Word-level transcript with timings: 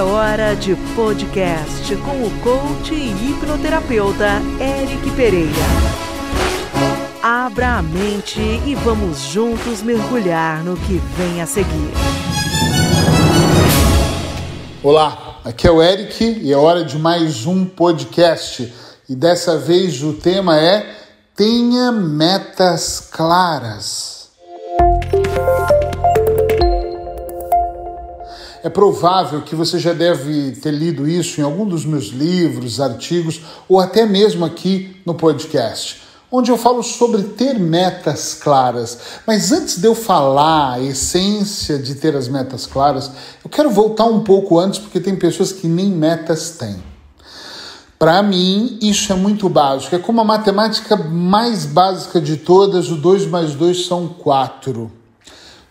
É 0.00 0.02
hora 0.02 0.56
de 0.56 0.74
podcast 0.96 1.94
com 1.96 2.24
o 2.24 2.30
coach 2.40 2.94
e 2.94 3.10
hipnoterapeuta 3.10 4.40
Eric 4.58 5.10
Pereira. 5.10 5.50
Abra 7.22 7.76
a 7.76 7.82
mente 7.82 8.40
e 8.40 8.74
vamos 8.76 9.18
juntos 9.18 9.82
mergulhar 9.82 10.64
no 10.64 10.74
que 10.74 10.94
vem 11.18 11.42
a 11.42 11.46
seguir. 11.46 11.92
Olá, 14.82 15.38
aqui 15.44 15.66
é 15.66 15.70
o 15.70 15.82
Eric 15.82 16.24
e 16.24 16.50
é 16.50 16.56
hora 16.56 16.82
de 16.82 16.98
mais 16.98 17.44
um 17.44 17.66
podcast. 17.66 18.72
E 19.06 19.14
dessa 19.14 19.58
vez 19.58 20.02
o 20.02 20.14
tema 20.14 20.58
é 20.58 20.94
Tenha 21.36 21.92
metas 21.92 23.06
claras. 23.12 24.30
É 28.62 28.68
provável 28.68 29.40
que 29.40 29.54
você 29.54 29.78
já 29.78 29.94
deve 29.94 30.52
ter 30.52 30.70
lido 30.70 31.08
isso 31.08 31.40
em 31.40 31.44
algum 31.44 31.66
dos 31.66 31.86
meus 31.86 32.08
livros, 32.08 32.78
artigos 32.78 33.40
ou 33.66 33.80
até 33.80 34.04
mesmo 34.04 34.44
aqui 34.44 34.96
no 35.06 35.14
podcast, 35.14 36.02
onde 36.30 36.50
eu 36.50 36.58
falo 36.58 36.82
sobre 36.82 37.22
ter 37.22 37.58
metas 37.58 38.34
claras. 38.34 38.98
Mas 39.26 39.50
antes 39.50 39.78
de 39.78 39.86
eu 39.86 39.94
falar 39.94 40.74
a 40.74 40.80
essência 40.80 41.78
de 41.78 41.94
ter 41.94 42.14
as 42.14 42.28
metas 42.28 42.66
claras, 42.66 43.10
eu 43.42 43.48
quero 43.48 43.70
voltar 43.70 44.04
um 44.04 44.22
pouco 44.22 44.58
antes 44.58 44.78
porque 44.78 45.00
tem 45.00 45.16
pessoas 45.16 45.52
que 45.52 45.66
nem 45.66 45.86
metas 45.90 46.50
têm. 46.50 46.82
Para 47.98 48.22
mim, 48.22 48.78
isso 48.82 49.10
é 49.10 49.16
muito 49.16 49.48
básico. 49.48 49.94
É 49.94 49.98
como 49.98 50.20
a 50.20 50.24
matemática 50.24 50.96
mais 50.96 51.64
básica 51.64 52.20
de 52.20 52.36
todas: 52.36 52.90
o 52.90 52.96
2 52.96 53.26
mais 53.26 53.54
2 53.54 53.86
são 53.86 54.06
4. 54.06 54.92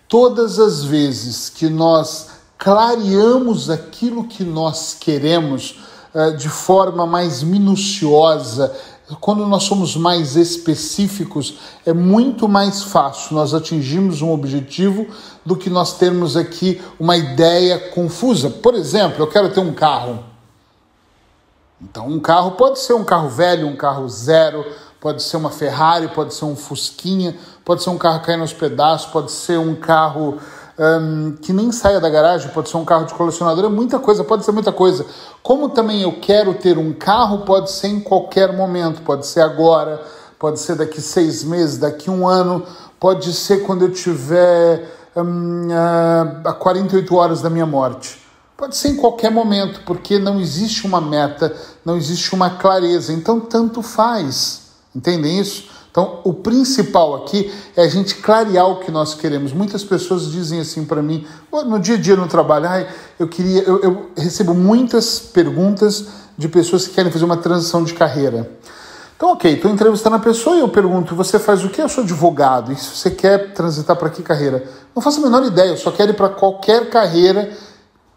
Todas 0.07 0.57
as 0.57 0.83
vezes 0.83 1.49
que 1.49 1.69
nós 1.69 2.28
clareamos 2.59 3.69
aquilo 3.69 4.25
que 4.25 4.43
nós 4.43 4.95
queremos 4.99 5.79
uh, 6.13 6.35
de 6.35 6.49
forma 6.49 7.07
mais 7.07 7.41
minuciosa, 7.41 8.75
quando 9.21 9.47
nós 9.47 9.63
somos 9.63 9.95
mais 9.95 10.35
específicos, 10.35 11.57
é 11.85 11.93
muito 11.93 12.47
mais 12.47 12.83
fácil 12.83 13.33
nós 13.33 13.53
atingirmos 13.53 14.21
um 14.21 14.31
objetivo 14.31 15.07
do 15.43 15.55
que 15.55 15.69
nós 15.69 15.97
termos 15.97 16.35
aqui 16.37 16.79
uma 16.99 17.17
ideia 17.17 17.79
confusa. 17.79 18.49
Por 18.49 18.75
exemplo, 18.75 19.23
eu 19.23 19.27
quero 19.27 19.49
ter 19.51 19.61
um 19.61 19.73
carro. 19.73 20.23
Então, 21.81 22.07
um 22.07 22.19
carro 22.19 22.51
pode 22.51 22.77
ser 22.79 22.93
um 22.93 23.05
carro 23.05 23.29
velho, 23.29 23.65
um 23.65 23.75
carro 23.75 24.07
zero, 24.09 24.65
pode 24.99 25.23
ser 25.23 25.37
uma 25.37 25.49
Ferrari, 25.49 26.09
pode 26.09 26.33
ser 26.33 26.45
um 26.45 26.55
Fusquinha, 26.55 27.35
pode 27.63 27.81
ser 27.81 27.89
um 27.89 27.97
carro 27.97 28.21
caindo 28.21 28.41
aos 28.41 28.53
pedaços, 28.53 29.09
pode 29.09 29.31
ser 29.31 29.57
um 29.57 29.73
carro 29.73 30.37
um, 30.79 31.33
que 31.41 31.51
nem 31.51 31.71
saia 31.73 31.99
da 31.99 32.09
garagem, 32.09 32.49
pode 32.51 32.69
ser 32.69 32.77
um 32.77 32.85
carro 32.85 33.05
de 33.05 33.13
colecionador, 33.13 33.65
é 33.65 33.69
muita 33.69 33.99
coisa, 33.99 34.23
pode 34.23 34.45
ser 34.45 34.53
muita 34.53 34.71
coisa. 34.71 35.05
Como 35.43 35.69
também 35.69 36.01
eu 36.03 36.13
quero 36.21 36.53
ter 36.53 36.77
um 36.77 36.93
carro, 36.93 37.39
pode 37.39 37.69
ser 37.69 37.87
em 37.87 37.99
qualquer 37.99 38.53
momento, 38.53 39.01
pode 39.01 39.27
ser 39.27 39.41
agora, 39.41 40.01
pode 40.39 40.59
ser 40.59 40.75
daqui 40.75 41.01
seis 41.01 41.43
meses, 41.43 41.77
daqui 41.77 42.09
um 42.09 42.25
ano, 42.25 42.65
pode 42.97 43.33
ser 43.33 43.63
quando 43.63 43.83
eu 43.83 43.91
tiver 43.91 44.89
um, 45.17 45.67
uh, 45.67 46.47
a 46.47 46.53
48 46.53 47.13
horas 47.13 47.41
da 47.41 47.49
minha 47.49 47.65
morte. 47.65 48.21
Pode 48.55 48.75
ser 48.75 48.89
em 48.89 48.95
qualquer 48.95 49.31
momento, 49.31 49.81
porque 49.85 50.17
não 50.17 50.39
existe 50.39 50.85
uma 50.85 51.01
meta, 51.01 51.53
não 51.83 51.97
existe 51.97 52.33
uma 52.33 52.51
clareza, 52.51 53.11
então 53.11 53.39
tanto 53.39 53.81
faz. 53.81 54.61
Entendem 54.95 55.39
isso? 55.39 55.69
Então, 55.91 56.19
o 56.23 56.33
principal 56.33 57.15
aqui 57.15 57.51
é 57.75 57.83
a 57.83 57.87
gente 57.87 58.15
clarear 58.15 58.67
o 58.69 58.79
que 58.79 58.91
nós 58.91 59.15
queremos. 59.15 59.51
Muitas 59.51 59.83
pessoas 59.83 60.31
dizem 60.31 60.59
assim 60.59 60.85
para 60.85 61.01
mim, 61.01 61.25
no 61.51 61.79
dia 61.79 61.95
a 61.95 61.97
dia 61.97 62.15
no 62.15 62.27
trabalho, 62.27 62.67
ah, 62.67 62.85
eu 63.17 63.27
queria, 63.27 63.63
eu, 63.63 63.79
eu 63.81 64.11
recebo 64.15 64.53
muitas 64.53 65.19
perguntas 65.19 66.05
de 66.37 66.47
pessoas 66.47 66.87
que 66.87 66.93
querem 66.93 67.11
fazer 67.11 67.25
uma 67.25 67.37
transição 67.37 67.83
de 67.83 67.93
carreira. 67.93 68.49
Então, 69.17 69.33
ok, 69.33 69.51
estou 69.51 69.69
entrevistando 69.69 70.15
a 70.15 70.19
pessoa 70.19 70.55
e 70.55 70.59
eu 70.59 70.69
pergunto: 70.69 71.15
você 71.15 71.37
faz 71.37 71.65
o 71.65 71.69
que? 71.69 71.81
Eu 71.81 71.89
sou 71.89 72.03
advogado. 72.03 72.71
E 72.71 72.75
se 72.77 72.95
você 72.95 73.11
quer 73.11 73.53
transitar 73.53 73.97
para 73.97 74.09
que 74.09 74.23
carreira? 74.23 74.63
Não 74.95 75.01
faço 75.01 75.19
a 75.19 75.23
menor 75.23 75.43
ideia, 75.43 75.71
eu 75.71 75.77
só 75.77 75.91
quero 75.91 76.11
ir 76.11 76.15
para 76.15 76.29
qualquer 76.29 76.89
carreira, 76.89 77.51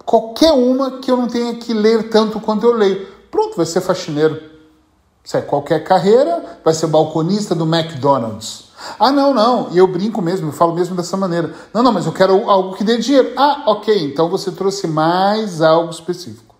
qualquer 0.04 0.52
uma 0.52 0.98
que 1.00 1.10
eu 1.10 1.16
não 1.16 1.26
tenha 1.26 1.54
que 1.54 1.72
ler 1.72 2.10
tanto 2.10 2.38
quanto 2.38 2.66
eu 2.66 2.72
leio. 2.72 3.08
Pronto, 3.30 3.56
vai 3.56 3.66
ser 3.66 3.80
faxineiro. 3.80 4.51
Se 5.24 5.36
é 5.36 5.40
qualquer 5.40 5.84
carreira, 5.84 6.58
vai 6.64 6.74
ser 6.74 6.88
balconista 6.88 7.54
do 7.54 7.64
McDonald's. 7.64 8.72
Ah, 8.98 9.12
não, 9.12 9.32
não. 9.32 9.68
E 9.70 9.78
eu 9.78 9.86
brinco 9.86 10.20
mesmo, 10.20 10.48
eu 10.48 10.52
falo 10.52 10.74
mesmo 10.74 10.96
dessa 10.96 11.16
maneira. 11.16 11.54
Não, 11.72 11.82
não, 11.82 11.92
mas 11.92 12.06
eu 12.06 12.12
quero 12.12 12.50
algo 12.50 12.74
que 12.74 12.82
dê 12.82 12.98
dinheiro. 12.98 13.32
Ah, 13.36 13.64
ok. 13.66 14.04
Então 14.04 14.28
você 14.28 14.50
trouxe 14.50 14.88
mais 14.88 15.62
algo 15.62 15.90
específico. 15.90 16.52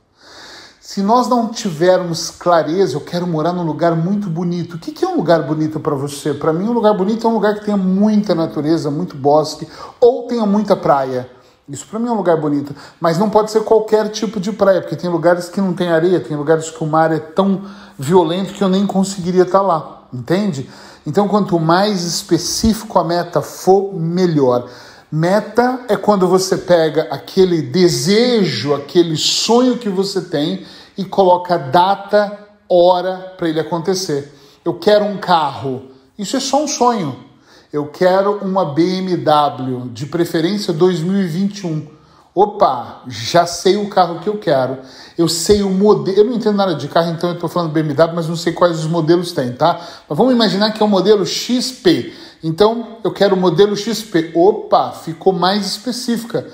Se 0.80 1.02
nós 1.02 1.26
não 1.26 1.48
tivermos 1.48 2.30
clareza, 2.30 2.96
eu 2.96 3.00
quero 3.00 3.26
morar 3.26 3.52
num 3.52 3.64
lugar 3.64 3.96
muito 3.96 4.28
bonito. 4.28 4.74
O 4.74 4.78
que 4.78 5.04
é 5.04 5.08
um 5.08 5.16
lugar 5.16 5.42
bonito 5.42 5.80
para 5.80 5.94
você? 5.94 6.34
Para 6.34 6.52
mim, 6.52 6.68
um 6.68 6.72
lugar 6.72 6.94
bonito 6.94 7.26
é 7.26 7.30
um 7.30 7.34
lugar 7.34 7.54
que 7.54 7.64
tenha 7.64 7.76
muita 7.76 8.34
natureza, 8.34 8.90
muito 8.90 9.16
bosque, 9.16 9.66
ou 10.00 10.26
tenha 10.26 10.44
muita 10.44 10.76
praia. 10.76 11.28
Isso 11.68 11.86
para 11.86 11.98
mim 11.98 12.08
é 12.08 12.12
um 12.12 12.16
lugar 12.16 12.36
bonito. 12.40 12.74
Mas 13.00 13.18
não 13.18 13.30
pode 13.30 13.50
ser 13.50 13.62
qualquer 13.62 14.08
tipo 14.08 14.40
de 14.40 14.52
praia, 14.52 14.80
porque 14.80 14.96
tem 14.96 15.08
lugares 15.08 15.48
que 15.48 15.60
não 15.60 15.72
tem 15.72 15.88
areia, 15.88 16.20
tem 16.20 16.36
lugares 16.36 16.70
que 16.70 16.82
o 16.82 16.86
mar 16.86 17.12
é 17.12 17.18
tão 17.18 17.62
violento 17.98 18.52
que 18.52 18.62
eu 18.62 18.68
nem 18.68 18.86
conseguiria 18.86 19.42
estar 19.42 19.62
lá, 19.62 20.08
entende? 20.12 20.68
Então, 21.06 21.28
quanto 21.28 21.58
mais 21.58 22.02
específico 22.02 22.98
a 22.98 23.04
meta 23.04 23.40
for, 23.40 23.94
melhor. 23.94 24.68
Meta 25.10 25.80
é 25.88 25.96
quando 25.96 26.26
você 26.26 26.56
pega 26.56 27.08
aquele 27.10 27.60
desejo, 27.60 28.74
aquele 28.74 29.16
sonho 29.16 29.78
que 29.78 29.88
você 29.88 30.22
tem 30.22 30.64
e 30.96 31.04
coloca 31.04 31.58
data, 31.58 32.38
hora 32.68 33.34
para 33.36 33.48
ele 33.48 33.60
acontecer. 33.60 34.32
Eu 34.64 34.74
quero 34.74 35.04
um 35.04 35.18
carro. 35.18 35.90
Isso 36.18 36.36
é 36.36 36.40
só 36.40 36.62
um 36.62 36.68
sonho. 36.68 37.31
Eu 37.72 37.86
quero 37.86 38.36
uma 38.42 38.66
BMW, 38.66 39.88
de 39.94 40.04
preferência 40.04 40.74
2021. 40.74 41.88
Opa, 42.34 43.02
já 43.08 43.46
sei 43.46 43.78
o 43.78 43.88
carro 43.88 44.20
que 44.20 44.28
eu 44.28 44.36
quero. 44.36 44.80
Eu 45.16 45.26
sei 45.26 45.62
o 45.62 45.70
modelo. 45.70 46.18
Eu 46.18 46.24
não 46.26 46.34
entendo 46.34 46.54
nada 46.54 46.74
de 46.74 46.86
carro, 46.86 47.10
então 47.10 47.30
eu 47.30 47.34
estou 47.34 47.48
falando 47.48 47.72
BMW, 47.72 48.14
mas 48.14 48.28
não 48.28 48.36
sei 48.36 48.52
quais 48.52 48.78
os 48.78 48.86
modelos 48.86 49.32
tem, 49.32 49.54
tá? 49.54 49.80
Mas 50.06 50.18
vamos 50.18 50.34
imaginar 50.34 50.72
que 50.72 50.82
é 50.82 50.84
o 50.84 50.88
modelo 50.88 51.24
XP. 51.24 52.12
Então 52.44 52.98
eu 53.02 53.10
quero 53.10 53.34
o 53.34 53.40
modelo 53.40 53.74
XP. 53.74 54.32
Opa, 54.34 54.90
ficou 54.92 55.32
mais 55.32 55.64
específica. 55.64 56.46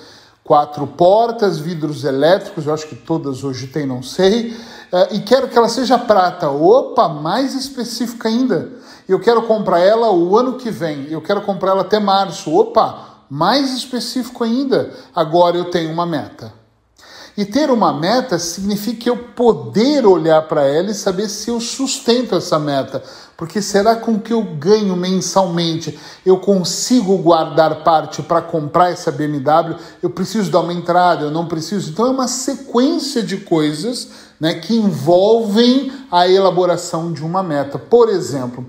Quatro 0.48 0.86
portas, 0.86 1.58
vidros 1.58 2.04
elétricos, 2.04 2.66
eu 2.66 2.72
acho 2.72 2.88
que 2.88 2.96
todas 2.96 3.44
hoje 3.44 3.66
tem, 3.66 3.84
não 3.84 4.02
sei. 4.02 4.52
Uh, 4.90 5.16
e 5.16 5.20
quero 5.20 5.46
que 5.46 5.58
ela 5.58 5.68
seja 5.68 5.98
prata. 5.98 6.48
Opa, 6.48 7.06
mais 7.06 7.54
específica 7.54 8.28
ainda. 8.28 8.72
Eu 9.06 9.20
quero 9.20 9.42
comprar 9.42 9.80
ela 9.80 10.10
o 10.10 10.38
ano 10.38 10.54
que 10.54 10.70
vem. 10.70 11.06
Eu 11.10 11.20
quero 11.20 11.42
comprar 11.42 11.72
ela 11.72 11.82
até 11.82 12.00
março. 12.00 12.50
Opa, 12.50 13.26
mais 13.28 13.76
específico 13.76 14.42
ainda, 14.42 14.94
agora 15.14 15.58
eu 15.58 15.66
tenho 15.66 15.92
uma 15.92 16.06
meta. 16.06 16.50
E 17.36 17.44
ter 17.44 17.70
uma 17.70 17.92
meta 17.92 18.38
significa 18.38 19.10
eu 19.10 19.18
poder 19.18 20.06
olhar 20.06 20.40
para 20.48 20.62
ela 20.62 20.90
e 20.90 20.94
saber 20.94 21.28
se 21.28 21.50
eu 21.50 21.60
sustento 21.60 22.34
essa 22.34 22.58
meta. 22.58 23.02
Porque 23.38 23.62
será 23.62 23.94
com 23.94 24.18
que 24.18 24.32
eu 24.32 24.42
ganho 24.42 24.96
mensalmente 24.96 25.96
eu 26.26 26.38
consigo 26.38 27.16
guardar 27.18 27.84
parte 27.84 28.20
para 28.20 28.42
comprar 28.42 28.90
essa 28.90 29.12
BMW? 29.12 29.76
Eu 30.02 30.10
preciso 30.10 30.50
dar 30.50 30.58
uma 30.58 30.72
entrada, 30.72 31.26
eu 31.26 31.30
não 31.30 31.46
preciso. 31.46 31.92
Então 31.92 32.04
é 32.08 32.10
uma 32.10 32.26
sequência 32.26 33.22
de 33.22 33.36
coisas 33.36 34.08
né, 34.40 34.54
que 34.54 34.74
envolvem 34.74 35.92
a 36.10 36.26
elaboração 36.28 37.12
de 37.12 37.24
uma 37.24 37.40
meta. 37.40 37.78
Por 37.78 38.08
exemplo, 38.08 38.66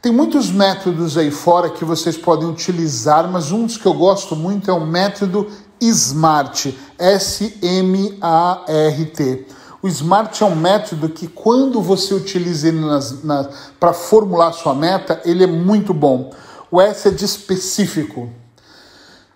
tem 0.00 0.10
muitos 0.10 0.50
métodos 0.50 1.16
aí 1.16 1.30
fora 1.30 1.70
que 1.70 1.84
vocês 1.84 2.16
podem 2.16 2.48
utilizar, 2.48 3.30
mas 3.30 3.52
um 3.52 3.66
dos 3.66 3.76
que 3.76 3.86
eu 3.86 3.94
gosto 3.94 4.34
muito 4.34 4.68
é 4.68 4.74
o 4.74 4.84
método 4.84 5.46
SMART, 5.80 6.74
S-M-A-R-T. 6.98 8.22
O 9.82 9.88
SMART 9.88 10.40
é 10.40 10.44
um 10.44 10.54
método 10.54 11.08
que, 11.08 11.26
quando 11.26 11.82
você 11.82 12.14
utiliza 12.14 12.68
ele 12.68 12.80
para 13.80 13.92
formular 13.92 14.52
sua 14.52 14.74
meta, 14.74 15.20
ele 15.24 15.42
é 15.42 15.46
muito 15.48 15.92
bom. 15.92 16.30
O 16.70 16.80
S 16.80 17.08
é 17.08 17.10
de 17.10 17.24
específico. 17.24 18.30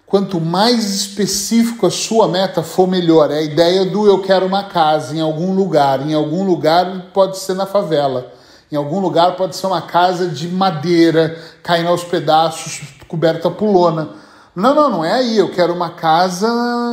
Quanto 0.06 0.40
mais 0.40 0.88
específico 0.94 1.84
a 1.84 1.90
sua 1.90 2.28
meta 2.28 2.62
for, 2.62 2.86
melhor. 2.86 3.32
É 3.32 3.38
a 3.38 3.42
ideia 3.42 3.84
do 3.84 4.06
eu 4.06 4.22
quero 4.22 4.46
uma 4.46 4.62
casa 4.62 5.16
em 5.16 5.20
algum 5.20 5.52
lugar. 5.52 6.00
Em 6.08 6.14
algum 6.14 6.44
lugar 6.44 7.10
pode 7.12 7.38
ser 7.38 7.54
na 7.54 7.66
favela. 7.66 8.32
Em 8.70 8.76
algum 8.76 9.00
lugar 9.00 9.34
pode 9.34 9.56
ser 9.56 9.66
uma 9.66 9.82
casa 9.82 10.28
de 10.28 10.46
madeira 10.46 11.36
caindo 11.60 11.88
aos 11.88 12.04
pedaços, 12.04 12.82
coberta 13.08 13.50
por 13.50 13.68
lona. 13.68 14.10
Não, 14.56 14.74
não, 14.74 14.88
não 14.88 15.04
é 15.04 15.12
aí. 15.12 15.36
Eu 15.36 15.50
quero 15.50 15.74
uma 15.74 15.90
casa 15.90 16.48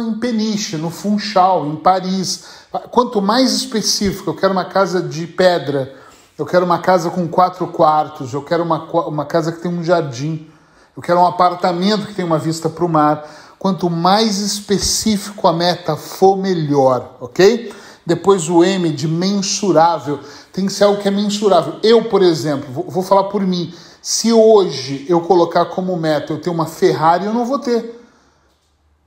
em 0.06 0.20
Peniche, 0.20 0.76
no 0.76 0.90
Funchal, 0.90 1.66
em 1.66 1.78
Paris. 1.78 2.44
Quanto 2.92 3.22
mais 3.22 3.54
específico, 3.54 4.32
eu 4.32 4.36
quero 4.36 4.52
uma 4.52 4.66
casa 4.66 5.02
de 5.02 5.26
pedra, 5.26 5.96
eu 6.38 6.46
quero 6.46 6.66
uma 6.66 6.80
casa 6.80 7.10
com 7.10 7.26
quatro 7.26 7.66
quartos, 7.68 8.34
eu 8.34 8.42
quero 8.42 8.64
uma, 8.64 8.84
uma 9.08 9.24
casa 9.24 9.50
que 9.50 9.62
tem 9.62 9.72
um 9.72 9.82
jardim, 9.82 10.50
eu 10.98 11.02
quero 11.02 11.20
um 11.22 11.26
apartamento 11.26 12.08
que 12.08 12.14
tem 12.14 12.26
uma 12.26 12.38
vista 12.38 12.68
para 12.68 12.84
o 12.84 12.90
mar. 12.90 13.26
Quanto 13.58 13.90
mais 13.90 14.40
específico 14.40 15.48
a 15.48 15.54
meta 15.54 15.96
for, 15.96 16.36
melhor, 16.36 17.16
ok? 17.22 17.72
Depois 18.06 18.50
o 18.50 18.62
M 18.62 18.90
de 18.90 19.08
mensurável 19.08 20.20
tem 20.52 20.66
que 20.66 20.74
ser 20.74 20.84
algo 20.84 21.02
que 21.02 21.08
é 21.08 21.12
mensurável. 21.12 21.76
Eu, 21.82 22.04
por 22.10 22.22
exemplo, 22.22 22.68
vou, 22.74 22.90
vou 22.90 23.04
falar 23.04 23.24
por 23.26 23.42
mim. 23.42 23.74
Se 24.04 24.34
hoje 24.34 25.06
eu 25.08 25.22
colocar 25.22 25.64
como 25.68 25.96
meta 25.96 26.34
eu 26.34 26.38
ter 26.38 26.50
uma 26.50 26.66
Ferrari, 26.66 27.26
eu 27.26 27.34
não 27.34 27.46
vou 27.46 27.58
ter. 27.58 28.02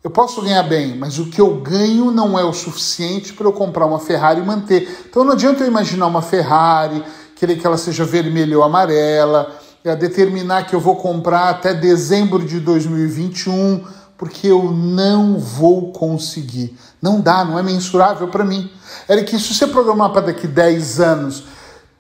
Eu 0.03 0.11
posso 0.11 0.41
ganhar 0.41 0.63
bem, 0.63 0.97
mas 0.97 1.19
o 1.19 1.27
que 1.27 1.39
eu 1.39 1.57
ganho 1.57 2.11
não 2.11 2.39
é 2.39 2.43
o 2.43 2.55
suficiente 2.55 3.35
para 3.35 3.47
eu 3.47 3.53
comprar 3.53 3.85
uma 3.85 3.99
Ferrari 3.99 4.41
e 4.41 4.43
manter. 4.43 5.07
Então 5.07 5.23
não 5.23 5.33
adianta 5.33 5.63
eu 5.63 5.67
imaginar 5.67 6.07
uma 6.07 6.23
Ferrari, 6.23 7.05
querer 7.35 7.59
que 7.59 7.67
ela 7.67 7.77
seja 7.77 8.07
vermelha 8.07 8.57
ou 8.57 8.65
amarela, 8.65 9.55
determinar 9.99 10.67
que 10.67 10.75
eu 10.75 10.81
vou 10.81 10.97
comprar 10.97 11.51
até 11.51 11.75
dezembro 11.75 12.43
de 12.43 12.59
2021 12.59 13.85
porque 14.17 14.47
eu 14.47 14.73
não 14.73 15.39
vou 15.39 15.93
conseguir. 15.93 16.75
Não 17.03 17.21
dá, 17.21 17.45
não 17.45 17.59
é 17.59 17.63
mensurável 17.63 18.29
para 18.29 18.47
mim. 18.47 18.71
Eric, 19.11 19.39
se 19.39 19.53
você 19.53 19.67
programar 19.67 20.11
para 20.11 20.29
daqui 20.29 20.47
10 20.47 21.01
anos, 21.01 21.45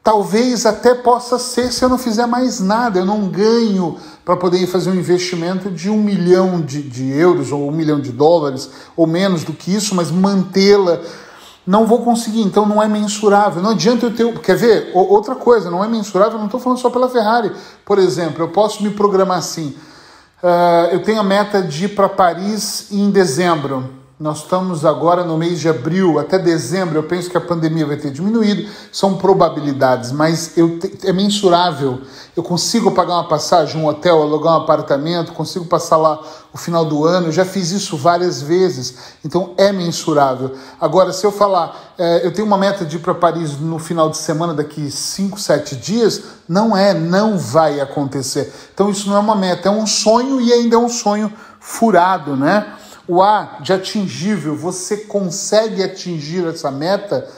talvez 0.06 0.64
até 0.64 0.94
possa 0.94 1.36
ser 1.36 1.72
se 1.72 1.84
eu 1.84 1.88
não 1.88 1.98
fizer 1.98 2.26
mais 2.26 2.60
nada. 2.60 3.00
Eu 3.00 3.04
não 3.04 3.26
ganho 3.26 3.98
para 4.24 4.36
poder 4.36 4.64
fazer 4.68 4.90
um 4.90 4.94
investimento 4.94 5.68
de 5.68 5.90
um 5.90 6.00
milhão 6.00 6.60
de, 6.60 6.80
de 6.80 7.10
euros 7.10 7.50
ou 7.50 7.68
um 7.68 7.72
milhão 7.72 8.00
de 8.00 8.12
dólares, 8.12 8.70
ou 8.96 9.04
menos 9.04 9.42
do 9.42 9.52
que 9.52 9.74
isso, 9.74 9.96
mas 9.96 10.12
mantê-la. 10.12 11.00
Não 11.66 11.84
vou 11.84 12.04
conseguir, 12.04 12.42
então 12.42 12.64
não 12.64 12.80
é 12.80 12.86
mensurável. 12.86 13.60
Não 13.60 13.70
adianta 13.70 14.06
eu 14.06 14.14
ter. 14.14 14.40
Quer 14.40 14.56
ver? 14.56 14.92
Outra 14.94 15.34
coisa, 15.34 15.68
não 15.68 15.82
é 15.82 15.88
mensurável, 15.88 16.38
não 16.38 16.44
estou 16.46 16.60
falando 16.60 16.78
só 16.78 16.88
pela 16.88 17.08
Ferrari. 17.08 17.50
Por 17.84 17.98
exemplo, 17.98 18.44
eu 18.44 18.48
posso 18.48 18.84
me 18.84 18.90
programar 18.90 19.38
assim 19.38 19.74
Uh, 20.42 20.92
eu 20.92 21.02
tenho 21.02 21.18
a 21.18 21.24
meta 21.24 21.62
de 21.62 21.86
ir 21.86 21.88
para 21.88 22.08
Paris 22.08 22.88
em 22.92 23.10
dezembro. 23.10 23.90
Nós 24.18 24.38
estamos 24.38 24.86
agora 24.86 25.24
no 25.24 25.36
mês 25.36 25.60
de 25.60 25.68
abril, 25.68 26.18
até 26.18 26.38
dezembro. 26.38 26.96
Eu 26.96 27.02
penso 27.02 27.28
que 27.28 27.36
a 27.36 27.40
pandemia 27.40 27.84
vai 27.84 27.98
ter 27.98 28.10
diminuído. 28.10 28.66
São 28.90 29.18
probabilidades, 29.18 30.10
mas 30.10 30.56
eu 30.56 30.78
é 31.04 31.12
mensurável. 31.12 32.00
Eu 32.34 32.42
consigo 32.42 32.92
pagar 32.92 33.12
uma 33.12 33.28
passagem, 33.28 33.78
um 33.78 33.86
hotel, 33.86 34.22
alugar 34.22 34.54
um 34.54 34.62
apartamento, 34.62 35.34
consigo 35.34 35.66
passar 35.66 35.98
lá 35.98 36.18
o 36.50 36.56
final 36.56 36.82
do 36.86 37.04
ano. 37.04 37.26
Eu 37.26 37.32
já 37.32 37.44
fiz 37.44 37.72
isso 37.72 37.94
várias 37.94 38.40
vezes, 38.40 38.96
então 39.22 39.52
é 39.58 39.70
mensurável. 39.70 40.54
Agora, 40.80 41.12
se 41.12 41.26
eu 41.26 41.30
falar, 41.30 41.94
é, 41.98 42.26
eu 42.26 42.32
tenho 42.32 42.46
uma 42.46 42.56
meta 42.56 42.86
de 42.86 42.96
ir 42.96 43.00
para 43.00 43.14
Paris 43.14 43.60
no 43.60 43.78
final 43.78 44.08
de 44.08 44.16
semana, 44.16 44.54
daqui 44.54 44.90
5, 44.90 45.38
7 45.38 45.76
dias, 45.76 46.22
não 46.48 46.74
é, 46.74 46.94
não 46.94 47.36
vai 47.36 47.82
acontecer. 47.82 48.50
Então, 48.72 48.88
isso 48.88 49.10
não 49.10 49.16
é 49.16 49.20
uma 49.20 49.36
meta, 49.36 49.68
é 49.68 49.70
um 49.70 49.86
sonho 49.86 50.40
e 50.40 50.54
ainda 50.54 50.76
é 50.76 50.78
um 50.78 50.88
sonho 50.88 51.30
furado, 51.60 52.34
né? 52.34 52.66
O 53.08 53.22
A 53.22 53.58
de 53.60 53.72
atingível, 53.72 54.56
você 54.56 54.96
consegue 54.98 55.82
atingir 55.82 56.46
essa 56.46 56.70
meta? 56.70 57.28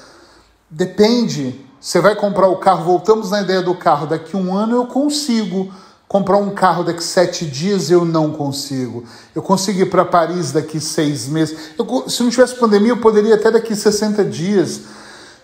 Depende 0.70 1.68
você 1.80 2.00
vai 2.00 2.16
comprar 2.16 2.48
o 2.48 2.56
carro, 2.56 2.84
voltamos 2.84 3.30
na 3.30 3.40
ideia 3.40 3.62
do 3.62 3.74
carro, 3.74 4.06
daqui 4.06 4.36
um 4.36 4.54
ano 4.54 4.76
eu 4.76 4.86
consigo 4.86 5.72
comprar 6.08 6.36
um 6.36 6.50
carro 6.50 6.82
daqui 6.82 7.04
sete 7.04 7.46
dias, 7.46 7.90
eu 7.90 8.04
não 8.04 8.32
consigo. 8.32 9.04
Eu 9.34 9.42
consigo 9.42 9.80
ir 9.80 9.90
para 9.90 10.04
Paris 10.04 10.50
daqui 10.50 10.80
seis 10.80 11.28
meses. 11.28 11.56
Eu, 11.78 12.08
se 12.08 12.22
não 12.22 12.30
tivesse 12.30 12.56
pandemia, 12.56 12.92
eu 12.92 12.96
poderia 12.96 13.34
até 13.34 13.50
daqui 13.50 13.76
60 13.76 14.24
dias. 14.24 14.80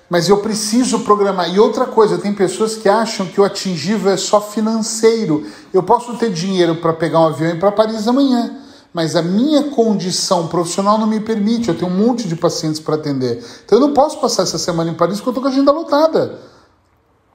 Mas 0.09 0.29
eu 0.29 0.38
preciso 0.38 1.00
programar. 1.00 1.55
E 1.55 1.61
outra 1.61 1.87
coisa, 1.87 2.19
tem 2.19 2.32
pessoas 2.32 2.77
que 2.77 2.88
acham 2.88 3.27
que 3.27 3.41
o 3.41 3.44
atingível 3.44 4.11
é 4.11 4.17
só 4.17 4.41
financeiro. 4.41 5.47
Eu 5.73 5.82
posso 5.82 6.17
ter 6.17 6.32
dinheiro 6.32 6.77
para 6.77 6.93
pegar 6.94 7.20
um 7.20 7.27
avião 7.27 7.50
e 7.50 7.55
ir 7.55 7.61
para 7.61 7.70
Paris 7.70 8.09
amanhã 8.09 8.63
mas 8.94 9.17
a 9.17 9.23
minha 9.23 9.64
condição 9.70 10.46
profissional 10.46 10.96
não 10.96 11.08
me 11.08 11.19
permite. 11.19 11.69
Eu 11.69 11.76
tenho 11.76 11.91
um 11.91 12.06
monte 12.06 12.29
de 12.29 12.37
pacientes 12.37 12.79
para 12.79 12.94
atender. 12.94 13.44
Então 13.64 13.79
eu 13.79 13.88
não 13.88 13.93
posso 13.93 14.20
passar 14.20 14.44
essa 14.44 14.56
semana 14.56 14.88
em 14.88 14.94
Paris 14.94 15.17
porque 15.17 15.31
eu 15.31 15.32
estou 15.32 15.43
com 15.43 15.49
a 15.49 15.50
agenda 15.50 15.73
lotada. 15.73 16.38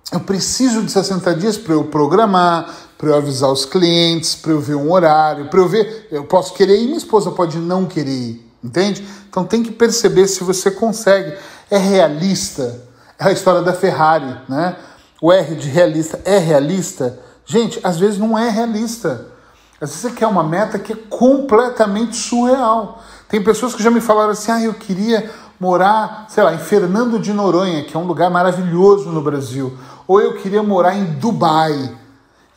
Eu 0.10 0.22
preciso 0.22 0.82
de 0.82 0.90
60 0.90 1.36
dias 1.36 1.58
para 1.58 1.74
eu 1.74 1.84
programar, 1.84 2.74
para 2.98 3.10
eu 3.10 3.16
avisar 3.16 3.52
os 3.52 3.66
clientes, 3.66 4.36
para 4.36 4.54
eu 4.54 4.62
ver 4.62 4.76
um 4.76 4.90
horário, 4.90 5.50
para 5.50 5.60
eu 5.60 5.68
ver. 5.68 6.08
Eu 6.10 6.24
posso 6.24 6.54
querer 6.54 6.80
ir, 6.80 6.86
minha 6.86 6.98
esposa 6.98 7.30
pode 7.30 7.58
não 7.58 7.86
querer 7.86 8.10
ir, 8.10 8.52
entende? 8.64 9.06
Então 9.30 9.44
tem 9.44 9.62
que 9.62 9.72
perceber 9.72 10.28
se 10.28 10.44
você 10.46 10.72
consegue. 10.72 11.38
É 11.70 11.78
realista. 11.78 12.82
É 13.20 13.26
a 13.26 13.32
história 13.34 13.62
da 13.62 13.74
Ferrari, 13.74 14.34
né? 14.48 14.78
O 15.22 15.30
R 15.30 15.56
de 15.56 15.68
realista 15.68 16.22
é 16.24 16.38
realista? 16.38 17.20
Gente, 17.46 17.82
às 17.84 18.00
vezes 18.00 18.18
não 18.18 18.40
é 18.40 18.50
realista. 18.50 19.39
Às 19.82 19.90
vezes 19.90 20.02
você 20.02 20.12
quer 20.12 20.28
uma 20.28 20.44
meta 20.44 20.78
que 20.78 20.94
é 20.94 20.96
completamente 21.10 22.16
surreal. 22.16 23.02
Tem 23.30 23.42
pessoas 23.44 23.74
que 23.74 23.82
já 23.82 23.90
me 23.90 24.02
falaram 24.02 24.32
assim: 24.32 24.52
ah, 24.52 24.62
eu 24.62 24.74
queria 24.74 25.30
morar, 25.60 26.26
sei 26.30 26.44
lá, 26.44 26.54
em 26.54 26.60
Fernando 26.60 27.20
de 27.20 27.32
Noronha, 27.32 27.84
que 27.84 27.96
é 27.96 28.00
um 28.00 28.06
lugar 28.06 28.30
maravilhoso 28.30 29.10
no 29.10 29.22
Brasil. 29.22 29.78
Ou 30.08 30.20
eu 30.20 30.36
queria 30.36 30.62
morar 30.62 30.96
em 30.96 31.06
Dubai. 31.06 31.96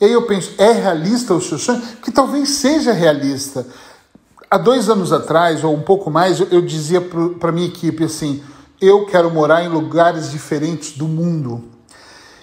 E 0.01 0.05
aí 0.05 0.13
eu 0.13 0.27
penso: 0.27 0.55
é 0.59 0.73
realista 0.73 1.33
o 1.35 1.41
seu 1.41 1.59
sonho? 1.59 1.81
Que 2.03 2.11
talvez 2.11 2.49
seja 2.51 2.93
realista. 2.93 3.67
Há 4.51 4.59
dois 4.59 4.91
anos 4.91 5.13
atrás, 5.13 5.63
ou 5.63 5.75
um 5.75 5.83
pouco 5.83 6.11
mais, 6.11 6.41
eu 6.41 6.61
dizia 6.61 7.01
para 7.01 7.53
minha 7.53 7.69
equipe 7.69 8.03
assim: 8.03 8.43
eu 8.81 9.07
quero 9.07 9.31
morar 9.31 9.63
em 9.63 9.69
lugares 9.69 10.31
diferentes 10.31 10.99
do 10.99 11.07
mundo. 11.07 11.63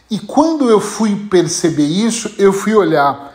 E 0.09 0.17
quando 0.17 0.69
eu 0.69 0.79
fui 0.79 1.27
perceber 1.29 1.85
isso, 1.85 2.33
eu 2.37 2.53
fui 2.53 2.73
olhar 2.73 3.28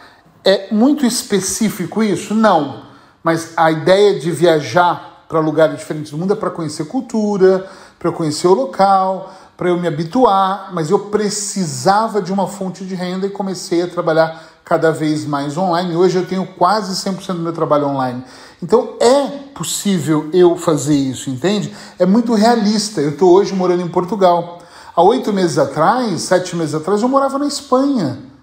é 0.44 0.69
muito 0.70 1.06
específico 1.06 2.02
isso? 2.02 2.35
Não. 2.35 2.82
Mas 3.23 3.52
a 3.56 3.70
ideia 3.70 4.19
de 4.19 4.31
viajar 4.31 5.25
para 5.29 5.41
lugares 5.41 5.79
diferentes 5.79 6.12
do 6.12 6.19
mundo 6.19 6.35
é 6.35 6.37
para 6.37 6.50
conhecer 6.50 6.85
cultura, 6.85 7.67
para 7.99 8.12
conhecer 8.12 8.46
o 8.46 8.55
local, 8.55 9.32
para 9.56 9.69
eu 9.69 9.81
me 9.81 9.88
habituar, 9.88 10.70
mas 10.73 10.91
eu 10.91 10.99
precisava 10.99 12.20
de 12.20 12.32
uma 12.32 12.46
fonte 12.46 12.85
de 12.85 12.94
renda 12.94 13.26
e 13.26 13.31
comecei 13.31 13.82
a 13.82 13.87
trabalhar 13.87 14.43
cada 14.64 14.91
vez 14.91 15.25
mais 15.25 15.56
online. 15.56 15.96
Hoje 15.96 16.19
eu 16.19 16.26
tenho 16.26 16.47
quase 16.47 16.93
100% 17.08 17.35
do 17.35 17.40
meu 17.40 17.52
trabalho 17.52 17.87
online. 17.87 18.23
Então 18.62 18.97
é 19.00 19.26
possível 19.55 20.29
eu 20.32 20.56
fazer 20.56 20.94
isso, 20.94 21.31
entende? 21.31 21.75
É 21.99 22.05
muito 22.05 22.35
realista. 22.35 23.00
Eu 23.00 23.11
estou 23.11 23.32
hoje 23.32 23.55
morando 23.55 23.82
em 23.82 23.88
Portugal. 23.88 24.58
Há 24.94 25.02
oito 25.02 25.32
meses 25.32 25.58
atrás, 25.58 26.23
sete 26.23 26.55
meses 26.56 26.75
atrás, 26.75 27.02
eu 27.02 27.08
morava 27.08 27.38
na 27.38 27.47
Espanha. 27.47 28.34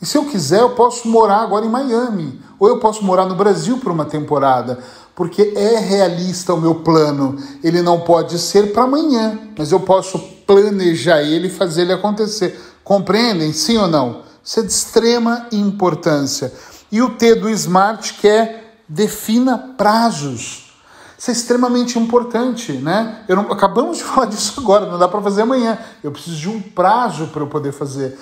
E 0.00 0.06
se 0.06 0.16
eu 0.16 0.24
quiser, 0.24 0.60
eu 0.60 0.70
posso 0.70 1.08
morar 1.08 1.38
agora 1.38 1.66
em 1.66 1.68
Miami, 1.68 2.40
ou 2.58 2.68
eu 2.68 2.78
posso 2.78 3.04
morar 3.04 3.26
no 3.26 3.34
Brasil 3.34 3.78
por 3.78 3.90
uma 3.90 4.04
temporada, 4.04 4.78
porque 5.14 5.52
é 5.56 5.78
realista 5.78 6.54
o 6.54 6.60
meu 6.60 6.76
plano. 6.76 7.36
Ele 7.62 7.82
não 7.82 8.00
pode 8.00 8.38
ser 8.38 8.72
para 8.72 8.84
amanhã, 8.84 9.38
mas 9.58 9.72
eu 9.72 9.80
posso 9.80 10.18
planejar 10.46 11.22
ele 11.22 11.48
e 11.48 11.50
fazer 11.50 11.82
ele 11.82 11.92
acontecer. 11.92 12.58
Compreendem? 12.84 13.52
Sim 13.52 13.78
ou 13.78 13.88
não? 13.88 14.22
Isso 14.44 14.60
é 14.60 14.62
de 14.62 14.72
extrema 14.72 15.46
importância. 15.50 16.52
E 16.90 17.02
o 17.02 17.10
T 17.10 17.34
do 17.34 17.50
Smart 17.50 18.14
que 18.14 18.28
é 18.28 18.64
defina 18.88 19.74
prazos. 19.76 20.72
Isso 21.18 21.30
é 21.30 21.32
extremamente 21.32 21.98
importante, 21.98 22.72
né? 22.72 23.24
Não, 23.28 23.52
acabamos 23.52 23.98
de 23.98 24.04
falar 24.08 24.26
disso 24.26 24.60
agora, 24.60 24.86
não 24.86 24.98
dá 24.98 25.08
para 25.08 25.20
fazer 25.20 25.42
amanhã. 25.42 25.76
Eu 26.02 26.12
preciso 26.12 26.36
de 26.36 26.48
um 26.48 26.62
prazo 26.62 27.26
para 27.26 27.42
eu 27.42 27.48
poder 27.48 27.72
fazer. 27.72 28.16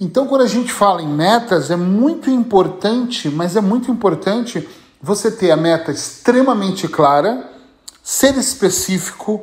Então, 0.00 0.26
quando 0.26 0.40
a 0.40 0.46
gente 0.46 0.72
fala 0.72 1.02
em 1.02 1.08
metas, 1.08 1.70
é 1.70 1.76
muito 1.76 2.30
importante, 2.30 3.28
mas 3.28 3.54
é 3.54 3.60
muito 3.60 3.90
importante 3.90 4.66
você 5.02 5.30
ter 5.30 5.50
a 5.50 5.56
meta 5.58 5.92
extremamente 5.92 6.88
clara, 6.88 7.50
ser 8.02 8.34
específico, 8.38 9.42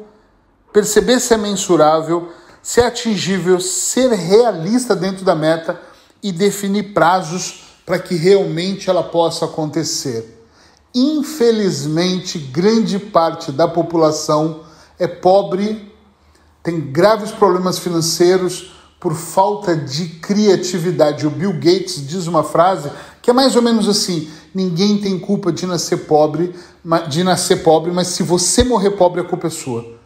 perceber 0.74 1.20
se 1.20 1.36
é 1.36 1.38
mensurável, 1.38 2.32
se 2.64 2.82
é 2.82 2.88
atingível, 2.88 3.60
ser 3.60 4.12
realista 4.12 4.96
dentro 4.96 5.24
da 5.24 5.36
meta 5.36 5.80
e 6.24 6.32
definir 6.32 6.92
prazos 6.92 7.64
para 7.86 8.00
que 8.00 8.16
realmente 8.16 8.90
ela 8.90 9.04
possa 9.04 9.46
acontecer. 9.46 10.44
Infelizmente, 10.94 12.40
grande 12.40 12.98
parte 12.98 13.52
da 13.52 13.68
população 13.68 14.64
é 14.98 15.06
pobre, 15.06 15.94
tem 16.64 16.82
graves 16.82 17.30
problemas 17.30 17.78
financeiros 17.78 18.77
por 19.00 19.14
falta 19.14 19.76
de 19.76 20.08
criatividade. 20.08 21.28
O 21.28 21.30
Bill 21.30 21.54
Gates 21.54 22.06
diz 22.06 22.28
uma 22.28 22.44
frase 22.44 22.90
que 23.22 23.30
é 23.30 23.34
mais 23.34 23.56
ou 23.56 23.62
menos 23.62 23.88
assim: 23.88 24.30
ninguém 24.54 24.98
tem 24.98 25.20
culpa 25.20 25.52
de 25.52 25.66
nascer 25.66 26.06
pobre, 26.06 26.56
de 27.10 27.24
nascer 27.24 27.64
pobre, 27.64 27.92
mas 27.92 28.08
se 28.08 28.24
você 28.24 28.64
morrer 28.64 28.92
pobre, 28.92 29.22
a 29.22 29.24
culpa 29.24 29.48
é 29.48 29.50
sua. 29.50 29.98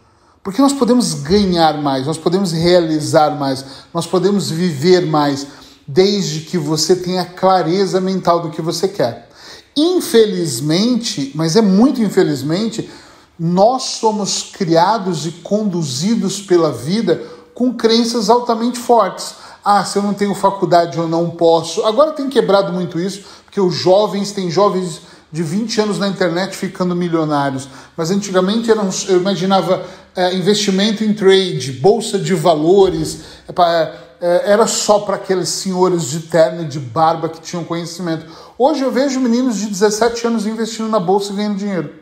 Porque 0.42 0.60
nós 0.60 0.72
podemos 0.72 1.14
ganhar 1.14 1.80
mais, 1.80 2.06
nós 2.06 2.18
podemos 2.18 2.50
realizar 2.50 3.38
mais, 3.38 3.64
nós 3.94 4.06
podemos 4.06 4.50
viver 4.50 5.06
mais, 5.06 5.46
desde 5.86 6.40
que 6.40 6.58
você 6.58 6.96
tenha 6.96 7.24
clareza 7.24 8.00
mental 8.00 8.40
do 8.40 8.50
que 8.50 8.60
você 8.60 8.88
quer. 8.88 9.28
Infelizmente, 9.76 11.30
mas 11.34 11.54
é 11.54 11.62
muito 11.62 12.02
infelizmente, 12.02 12.90
nós 13.38 13.82
somos 13.84 14.42
criados 14.52 15.26
e 15.26 15.30
conduzidos 15.30 16.40
pela 16.42 16.72
vida 16.72 17.22
com 17.54 17.72
crenças 17.74 18.30
altamente 18.30 18.78
fortes. 18.78 19.34
Ah, 19.64 19.84
se 19.84 19.96
eu 19.96 20.02
não 20.02 20.12
tenho 20.12 20.34
faculdade 20.34 20.98
eu 20.98 21.06
não 21.06 21.30
posso. 21.30 21.84
Agora 21.84 22.12
tem 22.12 22.28
quebrado 22.28 22.72
muito 22.72 22.98
isso, 22.98 23.22
porque 23.44 23.60
os 23.60 23.74
jovens, 23.74 24.32
tem 24.32 24.50
jovens 24.50 25.02
de 25.30 25.42
20 25.42 25.80
anos 25.80 25.98
na 25.98 26.08
internet 26.08 26.54
ficando 26.54 26.94
milionários, 26.94 27.66
mas 27.96 28.10
antigamente 28.10 28.70
eram, 28.70 28.90
eu 29.08 29.16
imaginava 29.16 29.82
é, 30.14 30.34
investimento 30.34 31.02
em 31.02 31.14
trade, 31.14 31.72
bolsa 31.72 32.18
de 32.18 32.34
valores, 32.34 33.20
é, 33.48 34.52
era 34.52 34.66
só 34.66 34.98
para 35.00 35.16
aqueles 35.16 35.48
senhores 35.48 36.04
de 36.10 36.20
terno 36.20 36.62
e 36.62 36.66
de 36.66 36.78
barba 36.78 37.30
que 37.30 37.40
tinham 37.40 37.64
conhecimento. 37.64 38.26
Hoje 38.58 38.82
eu 38.82 38.92
vejo 38.92 39.18
meninos 39.20 39.56
de 39.56 39.66
17 39.66 40.26
anos 40.26 40.46
investindo 40.46 40.88
na 40.88 41.00
bolsa 41.00 41.32
e 41.32 41.36
ganhando 41.36 41.56
dinheiro. 41.56 42.01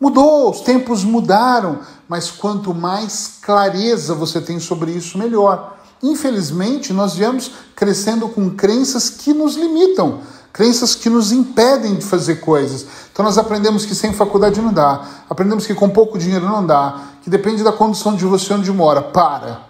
Mudou, 0.00 0.50
os 0.50 0.60
tempos 0.60 1.02
mudaram, 1.02 1.80
mas 2.08 2.30
quanto 2.30 2.72
mais 2.72 3.38
clareza 3.42 4.14
você 4.14 4.40
tem 4.40 4.60
sobre 4.60 4.92
isso, 4.92 5.18
melhor. 5.18 5.76
Infelizmente, 6.02 6.92
nós 6.92 7.14
viemos 7.14 7.50
crescendo 7.74 8.28
com 8.28 8.50
crenças 8.50 9.10
que 9.10 9.34
nos 9.34 9.56
limitam, 9.56 10.20
crenças 10.52 10.94
que 10.94 11.10
nos 11.10 11.32
impedem 11.32 11.96
de 11.96 12.04
fazer 12.04 12.36
coisas. 12.36 12.86
Então, 13.12 13.24
nós 13.24 13.36
aprendemos 13.36 13.84
que 13.84 13.94
sem 13.94 14.12
faculdade 14.12 14.60
não 14.60 14.72
dá, 14.72 15.04
aprendemos 15.28 15.66
que 15.66 15.74
com 15.74 15.90
pouco 15.90 16.16
dinheiro 16.16 16.46
não 16.46 16.64
dá, 16.64 17.00
que 17.22 17.28
depende 17.28 17.64
da 17.64 17.72
condição 17.72 18.14
de 18.14 18.24
você 18.24 18.54
onde 18.54 18.70
mora. 18.70 19.02
Para. 19.02 19.66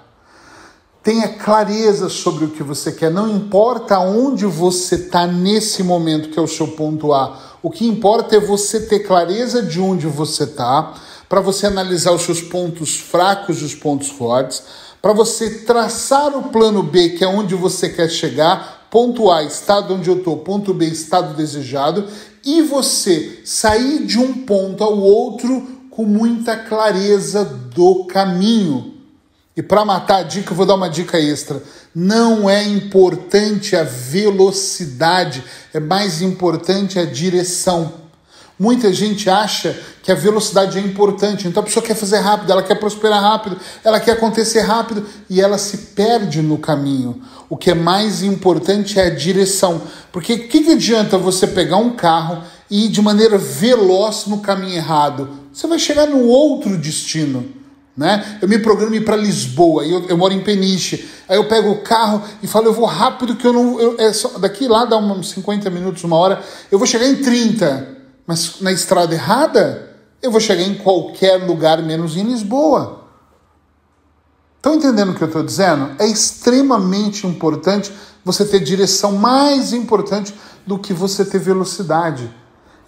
Tenha 1.03 1.29
clareza 1.29 2.11
sobre 2.11 2.45
o 2.45 2.51
que 2.51 2.63
você 2.63 2.93
quer, 2.93 3.11
não 3.11 3.31
importa 3.31 3.99
onde 3.99 4.45
você 4.45 4.97
está 4.97 5.27
nesse 5.27 5.83
momento, 5.83 6.29
que 6.29 6.39
é 6.39 6.43
o 6.43 6.47
seu 6.47 6.69
ponto 6.69 7.15
A. 7.15 7.48
O 7.63 7.71
que 7.71 7.87
importa 7.87 8.37
é 8.37 8.41
você 8.41 8.81
ter 8.81 9.01
clareza 9.01 9.63
de 9.63 9.81
onde 9.81 10.07
você 10.07 10.45
está, 10.45 10.95
para 11.29 11.41
você 11.41 11.67
analisar 11.67 12.13
os 12.13 12.23
seus 12.23 12.41
pontos 12.41 12.97
fracos 12.97 13.61
e 13.61 13.65
os 13.65 13.75
pontos 13.75 14.09
fortes 14.09 14.63
para 15.01 15.13
você 15.13 15.61
traçar 15.61 16.37
o 16.37 16.51
plano 16.51 16.83
B, 16.83 17.11
que 17.11 17.25
é 17.25 17.29
onde 17.29 17.55
você 17.55 17.89
quer 17.89 18.09
chegar, 18.09 18.89
ponto 18.91 19.31
A, 19.31 19.43
estado 19.43 19.95
onde 19.95 20.09
eu 20.09 20.19
estou, 20.19 20.39
ponto 20.39 20.75
B, 20.75 20.87
estado 20.87 21.35
desejado, 21.35 22.07
e 22.45 22.63
você 22.63 23.41
sair 23.45 24.05
de 24.05 24.19
um 24.19 24.45
ponto 24.45 24.83
ao 24.83 24.99
outro 24.99 25.67
com 25.91 26.05
muita 26.05 26.57
clareza 26.57 27.45
do 27.45 28.07
caminho. 28.07 28.98
E 29.59 29.63
para 29.63 29.85
matar 29.85 30.19
a 30.19 30.23
dica, 30.23 30.53
eu 30.53 30.57
vou 30.57 30.65
dar 30.65 30.77
uma 30.77 30.89
dica 30.89 31.19
extra. 31.19 31.61
Não 31.93 32.49
é 32.49 32.63
importante 32.63 33.75
a 33.75 33.83
velocidade, 33.83 35.43
é 35.75 35.81
mais 35.81 36.23
importante 36.23 36.97
a 36.97 37.05
direção. 37.05 37.93
Muita 38.57 38.93
gente 38.93 39.29
acha 39.29 39.77
que 40.01 40.13
a 40.13 40.15
velocidade 40.15 40.79
é 40.79 40.81
importante, 40.81 41.49
então 41.49 41.61
a 41.61 41.67
pessoa 41.67 41.85
quer 41.85 41.97
fazer 41.97 42.19
rápido, 42.19 42.53
ela 42.53 42.63
quer 42.63 42.77
prosperar 42.77 43.21
rápido, 43.21 43.59
ela 43.83 43.99
quer 43.99 44.13
acontecer 44.13 44.61
rápido 44.61 45.05
e 45.29 45.41
ela 45.41 45.59
se 45.59 45.77
perde 45.77 46.41
no 46.41 46.59
caminho. 46.59 47.21
O 47.51 47.57
que 47.57 47.73
é 47.73 47.75
mais 47.75 48.23
importante 48.23 49.01
é 49.01 49.07
a 49.07 49.15
direção, 49.15 49.83
porque 50.13 50.35
o 50.35 50.49
que, 50.49 50.63
que 50.63 50.71
adianta 50.71 51.19
você 51.19 51.49
pegar 51.49 51.79
um 51.79 51.97
carro 51.97 52.45
e 52.71 52.85
ir 52.85 52.91
de 52.91 53.03
maneira 53.03 53.37
veloz 53.37 54.27
no 54.29 54.39
caminho 54.39 54.77
errado? 54.77 55.29
Você 55.53 55.67
vai 55.67 55.81
chegar 55.81 56.07
no 56.07 56.27
outro 56.29 56.79
destino. 56.79 57.58
Né? 57.99 58.39
Eu 58.41 58.47
me 58.47 58.61
programo 58.61 59.03
para 59.03 59.17
Lisboa, 59.17 59.85
eu, 59.85 60.07
eu, 60.07 60.17
moro 60.17 60.33
em 60.33 60.41
Peniche. 60.41 61.11
Aí 61.29 61.37
eu 61.37 61.49
pego 61.49 61.73
o 61.73 61.83
carro 61.83 62.23
e 62.41 62.47
falo, 62.47 62.67
eu 62.67 62.73
vou 62.73 62.85
rápido 62.85 63.35
que 63.35 63.45
eu 63.45 63.53
não. 63.53 63.81
Eu, 63.81 63.97
é 63.99 64.13
só, 64.13 64.39
daqui 64.39 64.69
lá 64.69 64.85
dá 64.85 64.97
uns 64.97 65.31
50 65.31 65.69
minutos, 65.69 66.05
uma 66.05 66.15
hora, 66.15 66.41
eu 66.71 66.79
vou 66.79 66.87
chegar 66.87 67.09
em 67.09 67.17
30. 67.17 67.97
Mas 68.25 68.61
na 68.61 68.71
estrada 68.71 69.13
errada, 69.13 69.97
eu 70.23 70.31
vou 70.31 70.41
chegar 70.41 70.63
em 70.63 70.77
qualquer 70.77 71.45
lugar 71.45 71.83
menos 71.83 72.17
em 72.17 72.23
Lisboa. 72.23 73.05
Estão 74.59 74.77
entendendo 74.77 75.11
o 75.11 75.15
que 75.17 75.23
eu 75.23 75.27
estou 75.27 75.43
dizendo? 75.43 75.91
É 75.99 76.07
extremamente 76.07 77.27
importante 77.27 77.93
você 78.25 78.45
ter 78.45 78.61
direção 78.61 79.11
mais 79.17 79.73
importante 79.73 80.33
do 80.65 80.79
que 80.79 80.93
você 80.93 81.25
ter 81.25 81.41
velocidade. 81.41 82.33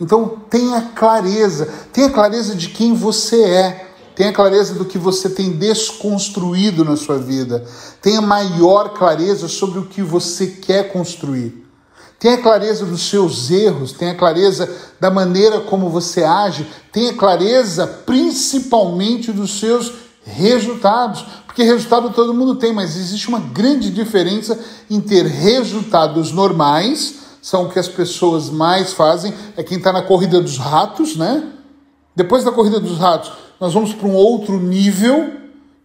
Então 0.00 0.40
tenha 0.48 0.80
clareza, 0.94 1.68
tenha 1.92 2.10
clareza 2.10 2.54
de 2.54 2.68
quem 2.68 2.94
você 2.94 3.42
é, 3.42 3.89
tenha 4.20 4.34
clareza 4.34 4.74
do 4.74 4.84
que 4.84 4.98
você 4.98 5.30
tem 5.30 5.52
desconstruído 5.52 6.84
na 6.84 6.94
sua 6.94 7.16
vida, 7.16 7.64
tenha 8.02 8.20
maior 8.20 8.90
clareza 8.90 9.48
sobre 9.48 9.78
o 9.78 9.86
que 9.86 10.02
você 10.02 10.46
quer 10.46 10.92
construir. 10.92 11.66
Tenha 12.18 12.36
clareza 12.36 12.84
dos 12.84 13.08
seus 13.08 13.50
erros, 13.50 13.92
tenha 13.92 14.14
clareza 14.14 14.70
da 15.00 15.10
maneira 15.10 15.60
como 15.60 15.88
você 15.88 16.22
age, 16.22 16.66
tenha 16.92 17.14
clareza 17.14 17.86
principalmente 17.86 19.32
dos 19.32 19.58
seus 19.58 19.90
resultados. 20.22 21.24
Porque 21.46 21.62
resultado 21.62 22.10
todo 22.10 22.34
mundo 22.34 22.56
tem, 22.56 22.74
mas 22.74 22.98
existe 22.98 23.26
uma 23.26 23.40
grande 23.40 23.88
diferença 23.88 24.58
em 24.90 25.00
ter 25.00 25.24
resultados 25.24 26.30
normais, 26.30 27.20
são 27.40 27.64
o 27.64 27.70
que 27.70 27.78
as 27.78 27.88
pessoas 27.88 28.50
mais 28.50 28.92
fazem, 28.92 29.32
é 29.56 29.62
quem 29.62 29.78
está 29.78 29.94
na 29.94 30.02
corrida 30.02 30.42
dos 30.42 30.58
ratos, 30.58 31.16
né? 31.16 31.42
Depois 32.14 32.44
da 32.44 32.52
corrida 32.52 32.78
dos 32.78 32.98
ratos, 32.98 33.32
nós 33.60 33.74
vamos 33.74 33.92
para 33.92 34.08
um 34.08 34.14
outro 34.14 34.58
nível, 34.58 35.32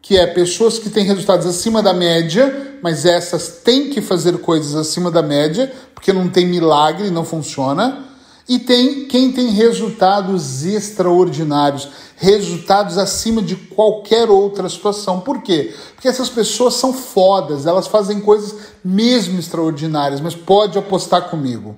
que 0.02 0.18
é 0.18 0.26
pessoas 0.26 0.80
que 0.80 0.90
têm 0.90 1.04
resultados 1.04 1.46
acima 1.46 1.84
da 1.84 1.94
média, 1.94 2.78
mas 2.82 3.06
essas 3.06 3.50
têm 3.64 3.90
que 3.90 4.02
fazer 4.02 4.38
coisas 4.38 4.76
acima 4.76 5.12
da 5.12 5.22
média, 5.22 5.74
porque 5.94 6.14
não 6.14 6.30
tem 6.30 6.46
milagre, 6.48 7.10
não 7.10 7.26
funciona. 7.26 8.06
E 8.48 8.60
tem 8.60 9.06
quem 9.06 9.32
tem 9.32 9.50
resultados 9.50 10.64
extraordinários, 10.64 11.90
resultados 12.16 12.98
acima 12.98 13.42
de 13.42 13.56
qualquer 13.56 14.30
outra 14.30 14.70
situação. 14.70 15.20
Por 15.20 15.42
quê? 15.42 15.74
Porque 15.96 16.08
essas 16.08 16.30
pessoas 16.30 16.76
são 16.76 16.94
fodas, 16.94 17.66
elas 17.66 17.88
fazem 17.88 18.22
coisas 18.22 18.56
mesmo 18.84 19.40
extraordinárias, 19.40 20.22
mas 20.22 20.36
pode 20.36 20.78
apostar 20.78 21.30
comigo. 21.30 21.76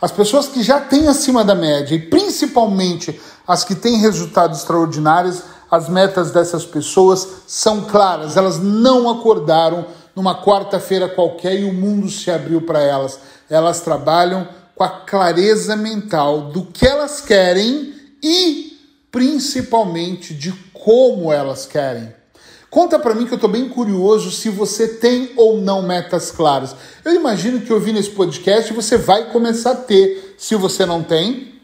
As 0.00 0.12
pessoas 0.12 0.48
que 0.48 0.62
já 0.62 0.80
têm 0.80 1.08
acima 1.08 1.44
da 1.44 1.54
média, 1.54 1.94
e 1.94 1.98
principalmente 1.98 3.18
as 3.46 3.64
que 3.64 3.74
têm 3.74 3.98
resultados 3.98 4.58
extraordinários, 4.58 5.42
as 5.70 5.88
metas 5.88 6.30
dessas 6.30 6.64
pessoas 6.64 7.26
são 7.46 7.82
claras, 7.82 8.36
elas 8.36 8.58
não 8.58 9.10
acordaram 9.10 9.86
numa 10.14 10.42
quarta-feira 10.42 11.08
qualquer 11.08 11.60
e 11.60 11.64
o 11.64 11.72
mundo 11.72 12.08
se 12.08 12.30
abriu 12.30 12.62
para 12.62 12.80
elas. 12.80 13.18
Elas 13.50 13.80
trabalham 13.80 14.48
com 14.74 14.84
a 14.84 14.88
clareza 14.88 15.76
mental 15.76 16.50
do 16.50 16.66
que 16.66 16.86
elas 16.86 17.20
querem 17.20 17.94
e 18.22 18.78
principalmente 19.10 20.34
de 20.34 20.52
como 20.72 21.32
elas 21.32 21.66
querem. 21.66 22.15
Conta 22.76 22.98
para 22.98 23.14
mim 23.14 23.24
que 23.24 23.32
eu 23.32 23.36
estou 23.36 23.48
bem 23.48 23.70
curioso 23.70 24.30
se 24.30 24.50
você 24.50 24.86
tem 24.86 25.30
ou 25.34 25.62
não 25.62 25.80
metas 25.80 26.30
claras. 26.30 26.76
Eu 27.02 27.14
imagino 27.14 27.62
que 27.62 27.72
ouvindo 27.72 27.98
esse 27.98 28.10
podcast 28.10 28.70
você 28.74 28.98
vai 28.98 29.30
começar 29.30 29.70
a 29.70 29.76
ter. 29.76 30.34
Se 30.36 30.54
você 30.56 30.84
não 30.84 31.02
tem, 31.02 31.54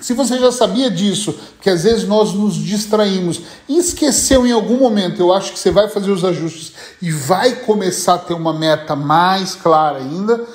se 0.00 0.14
você 0.14 0.38
já 0.38 0.50
sabia 0.50 0.90
disso, 0.90 1.34
porque 1.56 1.68
às 1.68 1.82
vezes 1.82 2.08
nós 2.08 2.32
nos 2.32 2.54
distraímos 2.54 3.42
e 3.68 3.76
esqueceu 3.76 4.46
em 4.46 4.52
algum 4.52 4.78
momento, 4.78 5.20
eu 5.20 5.34
acho 5.34 5.52
que 5.52 5.58
você 5.58 5.70
vai 5.70 5.86
fazer 5.86 6.10
os 6.10 6.24
ajustes 6.24 6.72
e 7.02 7.10
vai 7.10 7.56
começar 7.56 8.14
a 8.14 8.18
ter 8.18 8.32
uma 8.32 8.54
meta 8.54 8.96
mais 8.96 9.54
clara 9.54 9.98
ainda. 9.98 10.46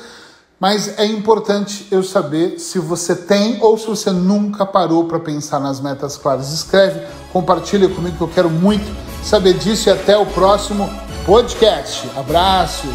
Mas 0.60 1.00
é 1.00 1.06
importante 1.06 1.88
eu 1.90 2.04
saber 2.04 2.60
se 2.60 2.80
você 2.80 3.16
tem 3.16 3.58
ou 3.62 3.78
se 3.78 3.88
você 3.88 4.12
nunca 4.12 4.66
parou 4.66 5.06
para 5.06 5.20
pensar 5.20 5.60
nas 5.60 5.80
metas 5.80 6.18
claras. 6.18 6.52
Escreve, 6.52 7.02
compartilha 7.32 7.88
comigo 7.88 8.18
que 8.18 8.24
eu 8.24 8.28
quero 8.28 8.50
muito 8.50 8.86
saber 9.24 9.54
disso 9.54 9.88
e 9.88 9.92
até 9.92 10.18
o 10.18 10.26
próximo 10.26 10.90
podcast. 11.26 12.10
Abraço! 12.18 12.88